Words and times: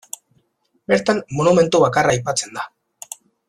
Bertan 0.93 1.21
monumentu 1.41 1.83
bakarra 1.87 2.17
aipatzen 2.17 2.61
da. 2.61 2.67